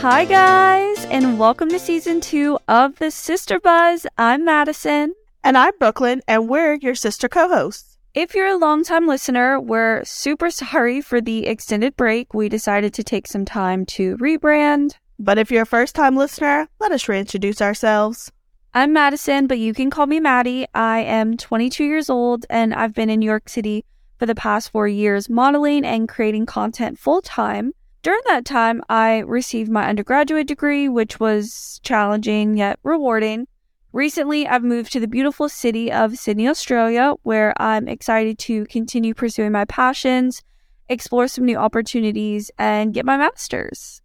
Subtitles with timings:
[0.00, 4.08] Hi, guys, and welcome to season two of the Sister Buzz.
[4.18, 5.14] I'm Madison.
[5.44, 7.96] And I'm Brooklyn, and we're your sister co hosts.
[8.12, 12.34] If you're a longtime listener, we're super sorry for the extended break.
[12.34, 14.96] We decided to take some time to rebrand.
[15.22, 18.32] But if you're a first time listener, let us reintroduce ourselves.
[18.72, 20.66] I'm Madison, but you can call me Maddie.
[20.72, 23.84] I am 22 years old and I've been in New York City
[24.18, 27.74] for the past four years modeling and creating content full time.
[28.00, 33.46] During that time, I received my undergraduate degree, which was challenging yet rewarding.
[33.92, 39.12] Recently, I've moved to the beautiful city of Sydney, Australia, where I'm excited to continue
[39.12, 40.40] pursuing my passions,
[40.88, 44.00] explore some new opportunities, and get my master's.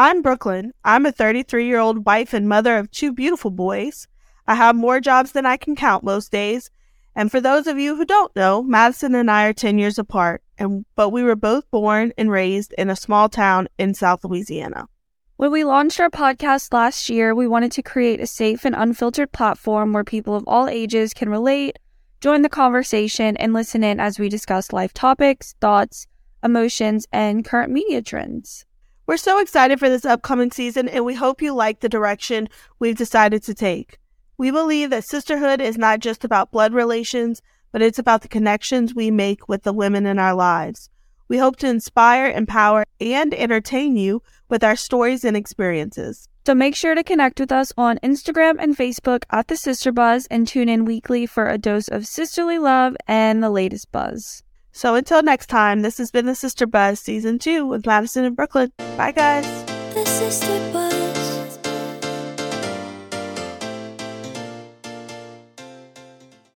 [0.00, 0.74] I'm Brooklyn.
[0.84, 4.06] I'm a 33 year old wife and mother of two beautiful boys.
[4.46, 6.70] I have more jobs than I can count most days.
[7.16, 10.40] And for those of you who don't know, Madison and I are 10 years apart,
[10.56, 14.86] and but we were both born and raised in a small town in South Louisiana.
[15.36, 19.32] When we launched our podcast last year, we wanted to create a safe and unfiltered
[19.32, 21.76] platform where people of all ages can relate,
[22.20, 26.06] join the conversation, and listen in as we discuss life topics, thoughts,
[26.44, 28.64] emotions, and current media trends.
[29.08, 32.46] We're so excited for this upcoming season, and we hope you like the direction
[32.78, 33.98] we've decided to take.
[34.36, 37.40] We believe that sisterhood is not just about blood relations,
[37.72, 40.90] but it's about the connections we make with the women in our lives.
[41.26, 46.28] We hope to inspire, empower, and entertain you with our stories and experiences.
[46.46, 50.26] So make sure to connect with us on Instagram and Facebook at the Sister Buzz
[50.30, 54.42] and tune in weekly for a dose of sisterly love and the latest buzz.
[54.78, 58.36] So until next time, this has been the Sister Buzz Season 2 with Madison and
[58.36, 58.70] Brooklyn.
[58.96, 59.44] Bye, guys.